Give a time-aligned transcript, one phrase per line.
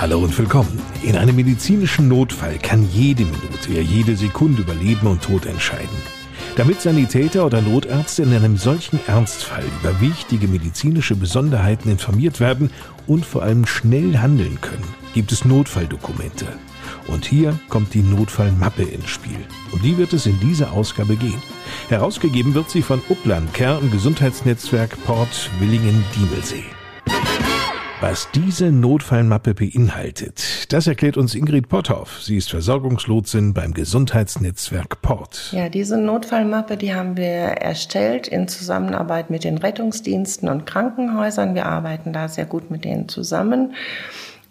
[0.00, 0.80] Hallo und willkommen.
[1.02, 5.88] In einem medizinischen Notfall kann jede Minute, ja jede Sekunde über Leben und Tod entscheiden.
[6.54, 12.70] Damit Sanitäter oder Notärzte in einem solchen Ernstfall über wichtige medizinische Besonderheiten informiert werden
[13.08, 16.46] und vor allem schnell handeln können, gibt es Notfalldokumente.
[17.08, 19.44] Und hier kommt die Notfallmappe ins Spiel.
[19.72, 21.42] Um die wird es in dieser Ausgabe gehen.
[21.88, 26.77] Herausgegeben wird sie von Uppland Kern Gesundheitsnetzwerk Port Willingen-Diemelsee.
[28.00, 32.22] Was diese Notfallmappe beinhaltet, das erklärt uns Ingrid Potthoff.
[32.22, 35.52] Sie ist Versorgungslotsin beim Gesundheitsnetzwerk Port.
[35.52, 41.56] Ja, diese Notfallmappe, die haben wir erstellt in Zusammenarbeit mit den Rettungsdiensten und Krankenhäusern.
[41.56, 43.74] Wir arbeiten da sehr gut mit denen zusammen.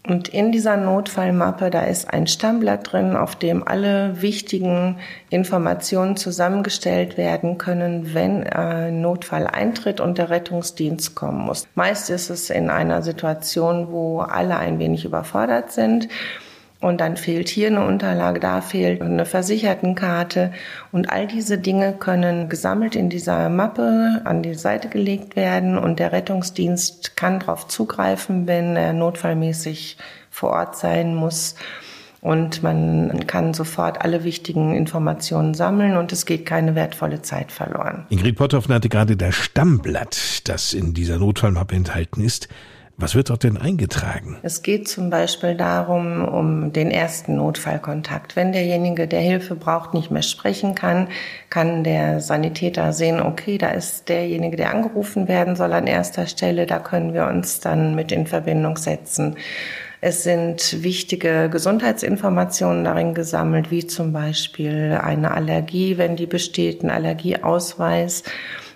[0.06, 7.18] Und in dieser Notfallmappe, da ist ein Stammblatt drin, auf dem alle wichtigen Informationen zusammengestellt
[7.18, 11.66] werden können, wenn ein Notfall eintritt und der Rettungsdienst kommen muss.
[11.74, 16.08] Meist ist es in einer Situation, wo alle ein wenig überfordert sind.
[16.80, 20.52] Und dann fehlt hier eine Unterlage, da fehlt eine Versichertenkarte.
[20.92, 25.98] Und all diese Dinge können gesammelt in dieser Mappe an die Seite gelegt werden und
[25.98, 29.96] der Rettungsdienst kann darauf zugreifen, wenn er notfallmäßig
[30.30, 31.56] vor Ort sein muss.
[32.20, 38.06] Und man kann sofort alle wichtigen Informationen sammeln und es geht keine wertvolle Zeit verloren.
[38.08, 42.48] Ingrid Potthoff nannte gerade das Stammblatt, das in dieser Notfallmappe enthalten ist.
[43.00, 44.38] Was wird dort denn eingetragen?
[44.42, 48.34] Es geht zum Beispiel darum, um den ersten Notfallkontakt.
[48.34, 51.06] Wenn derjenige, der Hilfe braucht, nicht mehr sprechen kann,
[51.48, 56.66] kann der Sanitäter sehen, okay, da ist derjenige, der angerufen werden soll an erster Stelle,
[56.66, 59.36] da können wir uns dann mit in Verbindung setzen.
[60.00, 66.90] Es sind wichtige Gesundheitsinformationen darin gesammelt, wie zum Beispiel eine Allergie, wenn die besteht, ein
[66.90, 68.24] Allergieausweis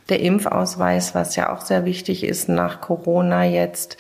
[0.09, 3.97] der Impfausweis, was ja auch sehr wichtig ist nach Corona jetzt.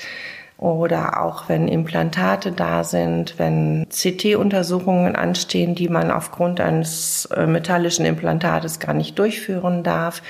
[0.59, 8.05] Oder auch wenn Implantate da sind, wenn CT-Untersuchungen anstehen, die man aufgrund eines äh, metallischen
[8.05, 10.23] Implantates gar nicht durchführen darf.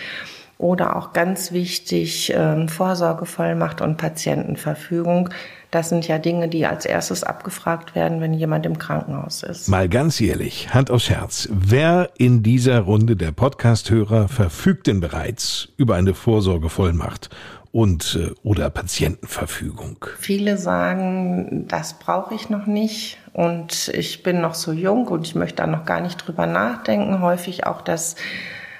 [0.56, 5.28] Oder auch ganz wichtig, ähm, Vorsorgevollmacht und Patientenverfügung.
[5.72, 9.68] Das sind ja Dinge, die als erstes abgefragt werden, wenn jemand im Krankenhaus ist.
[9.68, 11.48] Mal ganz ehrlich, Hand aufs Herz.
[11.50, 17.30] Wer in dieser Runde der Podcasthörer verfügt denn bereits über eine Vorsorgevollmacht?
[17.72, 20.04] und äh, oder Patientenverfügung?
[20.18, 25.34] Viele sagen, das brauche ich noch nicht und ich bin noch so jung und ich
[25.34, 27.22] möchte da noch gar nicht drüber nachdenken.
[27.22, 28.16] Häufig auch, dass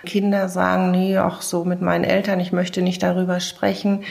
[0.05, 4.05] Kinder sagen, nee, auch so mit meinen Eltern, ich möchte nicht darüber sprechen.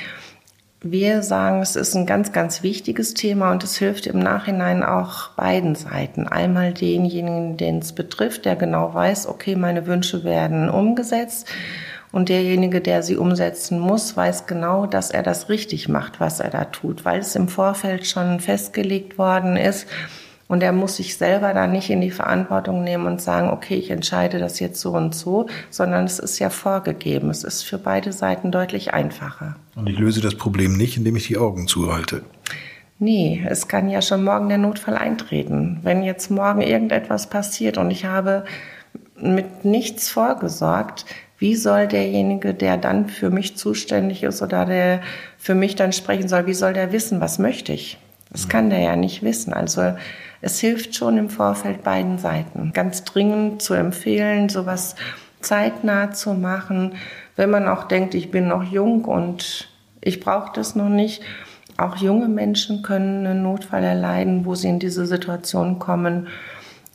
[0.83, 5.29] Wir sagen, es ist ein ganz, ganz wichtiges Thema und es hilft im Nachhinein auch
[5.35, 6.27] beiden Seiten.
[6.27, 11.47] Einmal denjenigen, den es betrifft, der genau weiß, okay, meine Wünsche werden umgesetzt.
[12.11, 16.49] Und derjenige, der sie umsetzen muss, weiß genau, dass er das richtig macht, was er
[16.49, 19.85] da tut, weil es im Vorfeld schon festgelegt worden ist
[20.51, 23.89] und er muss sich selber da nicht in die Verantwortung nehmen und sagen, okay, ich
[23.89, 27.29] entscheide das jetzt so und so, sondern es ist ja vorgegeben.
[27.29, 29.55] Es ist für beide Seiten deutlich einfacher.
[29.77, 32.23] Und ich löse das Problem nicht, indem ich die Augen zuhalte.
[32.99, 35.79] Nee, es kann ja schon morgen der Notfall eintreten.
[35.83, 38.43] Wenn jetzt morgen irgendetwas passiert und ich habe
[39.15, 41.05] mit nichts vorgesorgt,
[41.37, 44.99] wie soll derjenige, der dann für mich zuständig ist oder der
[45.37, 47.97] für mich dann sprechen soll, wie soll der wissen, was möchte ich?
[48.33, 49.53] Das kann der ja nicht wissen.
[49.53, 49.93] Also
[50.41, 52.71] es hilft schon im Vorfeld beiden Seiten.
[52.73, 54.95] Ganz dringend zu empfehlen, sowas
[55.39, 56.95] zeitnah zu machen,
[57.35, 59.69] wenn man auch denkt, ich bin noch jung und
[60.01, 61.23] ich brauche das noch nicht.
[61.77, 66.27] Auch junge Menschen können einen Notfall erleiden, wo sie in diese Situation kommen.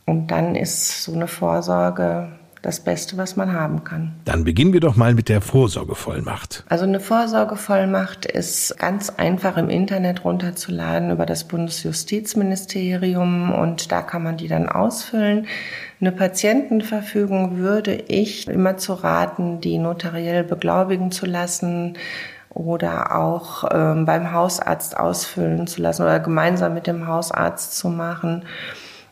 [0.05, 2.29] Und dann ist so eine Vorsorge
[2.67, 4.17] das Beste, was man haben kann.
[4.25, 6.65] Dann beginnen wir doch mal mit der Vorsorgevollmacht.
[6.69, 14.25] Also eine Vorsorgevollmacht ist ganz einfach im Internet runterzuladen über das Bundesjustizministerium und da kann
[14.25, 15.47] man die dann ausfüllen.
[16.01, 21.97] Eine Patientenverfügung würde ich immer zu raten, die notariell beglaubigen zu lassen
[22.49, 28.43] oder auch ähm, beim Hausarzt ausfüllen zu lassen oder gemeinsam mit dem Hausarzt zu machen.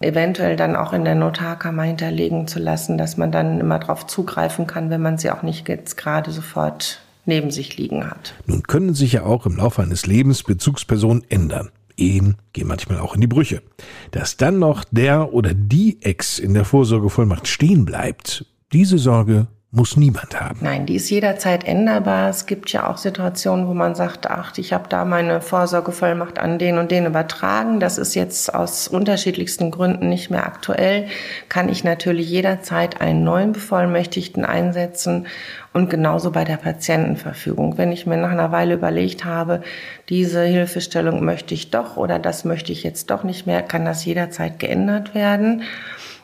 [0.05, 4.67] Eventuell dann auch in der Notarkammer hinterlegen zu lassen, dass man dann immer darauf zugreifen
[4.67, 8.35] kann, wenn man sie auch nicht jetzt gerade sofort neben sich liegen hat.
[8.47, 11.71] Nun können sich ja auch im Laufe eines Lebens Bezugspersonen ändern.
[11.97, 13.63] Ehen gehen manchmal auch in die Brüche.
[14.11, 19.97] Dass dann noch der oder die Ex in der Vorsorgevollmacht stehen bleibt, diese Sorge muss
[19.97, 20.59] niemand haben.
[20.61, 22.31] Nein, die ist jederzeit änderbar.
[22.31, 26.61] Es gibt ja auch Situationen, wo man sagt, ach, ich habe da meine Vorsorgevollmacht an
[26.61, 27.81] den und den übertragen.
[27.81, 31.09] Das ist jetzt aus unterschiedlichsten Gründen nicht mehr aktuell.
[31.49, 35.27] Kann ich natürlich jederzeit einen neuen Bevollmächtigten einsetzen
[35.73, 37.77] und genauso bei der Patientenverfügung.
[37.77, 39.63] Wenn ich mir nach einer Weile überlegt habe,
[40.09, 44.05] diese Hilfestellung möchte ich doch oder das möchte ich jetzt doch nicht mehr, kann das
[44.05, 45.65] jederzeit geändert werden.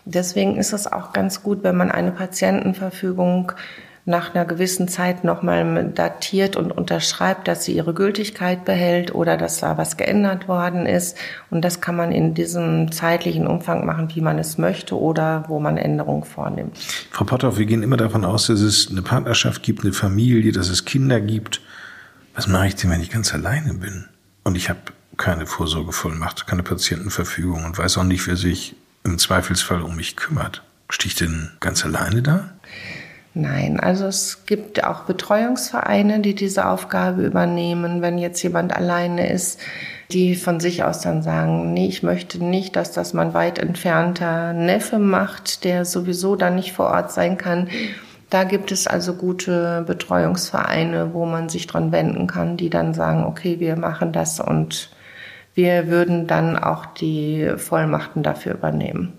[0.05, 3.53] Deswegen ist es auch ganz gut, wenn man eine Patientenverfügung
[4.07, 9.61] nach einer gewissen Zeit nochmal datiert und unterschreibt, dass sie ihre Gültigkeit behält oder dass
[9.61, 11.17] da was geändert worden ist.
[11.51, 15.61] Und das kann man in diesem zeitlichen Umfang machen, wie man es möchte oder wo
[15.61, 16.77] man Änderungen vornimmt.
[17.11, 20.71] Frau Potthoff, wir gehen immer davon aus, dass es eine Partnerschaft gibt, eine Familie, dass
[20.71, 21.61] es Kinder gibt.
[22.35, 24.07] Was mache ich denn, wenn ich ganz alleine bin?
[24.45, 24.81] Und ich habe
[25.19, 28.75] keine Vorsorgevollmacht, keine Patientenverfügung und weiß auch nicht, wer sich
[29.05, 30.63] im Zweifelsfall um mich kümmert.
[30.89, 32.51] Stehe ich denn ganz alleine da?
[33.33, 39.61] Nein, also es gibt auch Betreuungsvereine, die diese Aufgabe übernehmen, wenn jetzt jemand alleine ist,
[40.11, 44.53] die von sich aus dann sagen, nee, ich möchte nicht, dass das mein weit entfernter
[44.53, 47.69] Neffe macht, der sowieso dann nicht vor Ort sein kann.
[48.31, 53.25] Da gibt es also gute Betreuungsvereine, wo man sich dran wenden kann, die dann sagen,
[53.25, 54.91] okay, wir machen das und
[55.61, 59.13] wir würden dann auch die Vollmachten dafür übernehmen.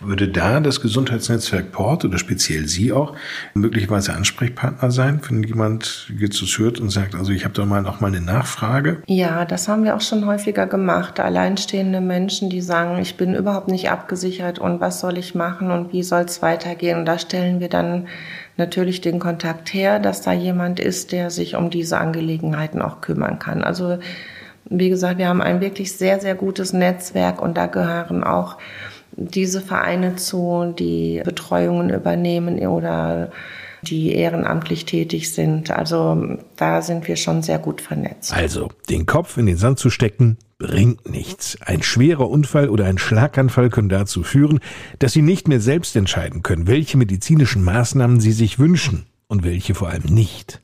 [0.00, 3.14] Würde da das Gesundheitsnetzwerk Port oder speziell Sie auch
[3.54, 7.82] möglicherweise Ansprechpartner sein, wenn jemand jetzt das hört und sagt, also ich habe da mal
[7.82, 9.02] noch mal eine Nachfrage?
[9.06, 11.18] Ja, das haben wir auch schon häufiger gemacht.
[11.18, 15.92] Alleinstehende Menschen, die sagen, ich bin überhaupt nicht abgesichert und was soll ich machen und
[15.92, 17.00] wie soll es weitergehen?
[17.00, 18.06] Und da stellen wir dann
[18.56, 23.40] natürlich den Kontakt her, dass da jemand ist, der sich um diese Angelegenheiten auch kümmern
[23.40, 23.62] kann.
[23.64, 23.98] Also
[24.70, 28.58] wie gesagt, wir haben ein wirklich sehr, sehr gutes Netzwerk und da gehören auch
[29.12, 33.30] diese Vereine zu, die Betreuungen übernehmen oder
[33.82, 35.70] die ehrenamtlich tätig sind.
[35.70, 38.32] Also da sind wir schon sehr gut vernetzt.
[38.32, 41.56] Also, den Kopf in den Sand zu stecken, bringt nichts.
[41.60, 44.60] Ein schwerer Unfall oder ein Schlaganfall können dazu führen,
[44.98, 49.74] dass Sie nicht mehr selbst entscheiden können, welche medizinischen Maßnahmen Sie sich wünschen und welche
[49.74, 50.60] vor allem nicht.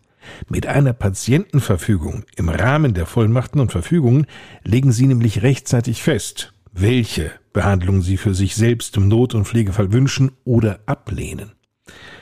[0.48, 4.26] Mit einer Patientenverfügung im Rahmen der Vollmachten und Verfügungen
[4.62, 9.92] legen Sie nämlich rechtzeitig fest, welche Behandlung Sie für sich selbst im Not- und Pflegefall
[9.92, 11.52] wünschen oder ablehnen.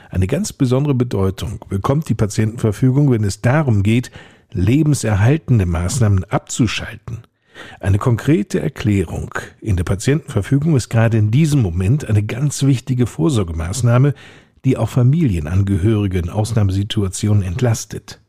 [0.09, 4.11] Eine ganz besondere Bedeutung bekommt die Patientenverfügung, wenn es darum geht,
[4.51, 7.23] lebenserhaltende Maßnahmen abzuschalten.
[7.79, 14.13] Eine konkrete Erklärung in der Patientenverfügung ist gerade in diesem Moment eine ganz wichtige Vorsorgemaßnahme,
[14.65, 18.21] die auch Familienangehörige in Ausnahmesituationen entlastet.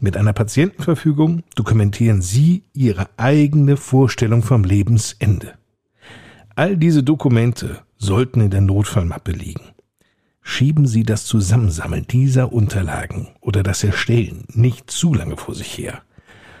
[0.00, 5.54] Mit einer Patientenverfügung dokumentieren Sie Ihre eigene Vorstellung vom Lebensende.
[6.56, 9.62] All diese Dokumente sollten in der Notfallmappe liegen.
[10.42, 16.02] Schieben Sie das Zusammensammeln dieser Unterlagen oder das Erstellen nicht zu lange vor sich her.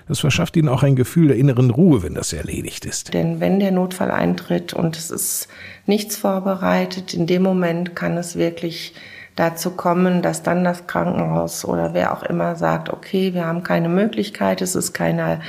[0.08, 3.12] Das verschafft Ihnen auch ein Gefühl der inneren Ruhe, wenn das erledigt ist.
[3.12, 5.48] Denn wenn der Notfall eintritt und es ist
[5.86, 8.94] nichts vorbereitet, in dem Moment kann es wirklich
[9.36, 13.88] dazu kommen, dass dann das Krankenhaus oder wer auch immer sagt, okay, wir haben keine
[13.88, 15.40] Möglichkeit, es ist keiner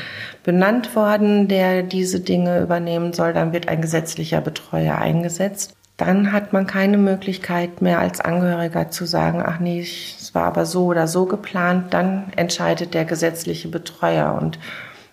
[0.44, 5.74] benannt worden, der diese Dinge übernehmen soll, dann wird ein gesetzlicher Betreuer eingesetzt.
[6.00, 10.66] Dann hat man keine Möglichkeit mehr als Angehöriger zu sagen, ach nee, es war aber
[10.66, 14.60] so oder so geplant, dann entscheidet der gesetzliche Betreuer und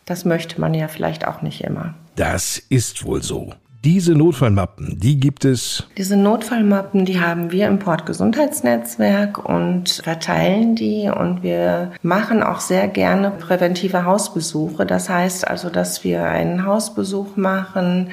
[0.04, 1.94] das möchte man ja vielleicht auch nicht immer.
[2.14, 3.52] Das ist wohl so.
[3.84, 5.88] Diese Notfallmappen, die gibt es.
[5.98, 12.86] Diese Notfallmappen, die haben wir im Portgesundheitsnetzwerk und verteilen die und wir machen auch sehr
[12.86, 14.86] gerne präventive Hausbesuche.
[14.86, 18.10] Das heißt also, dass wir einen Hausbesuch machen,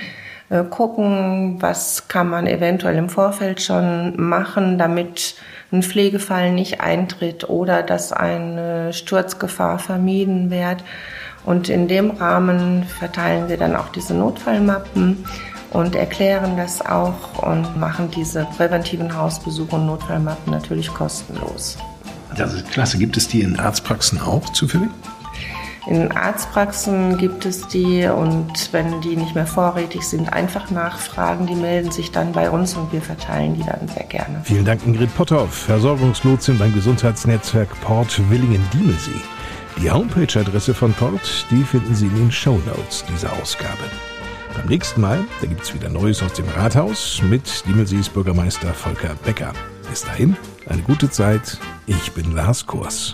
[0.54, 5.34] äh, gucken, was kann man eventuell im Vorfeld schon machen, damit
[5.72, 10.84] ein Pflegefall nicht eintritt oder dass eine Sturzgefahr vermieden wird.
[11.44, 15.26] Und in dem Rahmen verteilen wir dann auch diese Notfallmappen
[15.72, 21.78] und erklären das auch und machen diese präventiven Hausbesuche und Notfallmappen natürlich kostenlos.
[22.38, 23.00] Das ist klasse.
[23.00, 24.90] Gibt es die in Arztpraxen auch zufällig?
[25.86, 31.46] In Arztpraxen gibt es die und wenn die nicht mehr vorrätig sind, einfach nachfragen.
[31.46, 34.42] Die melden sich dann bei uns und wir verteilen die dann sehr gerne.
[34.44, 39.12] Vielen Dank, Ingrid Potthoff, Versorgungslotsin beim Gesundheitsnetzwerk Port Willingen-Diemelsee.
[39.82, 43.84] Die Homepage-Adresse von Port, die finden Sie in den Show Notes dieser Ausgabe.
[44.56, 49.52] Beim nächsten Mal, da gibt's wieder Neues aus dem Rathaus mit Diemelsees Bürgermeister Volker Becker.
[49.90, 50.38] Bis dahin,
[50.70, 51.58] eine gute Zeit.
[51.88, 53.14] Ich bin Lars Kurs.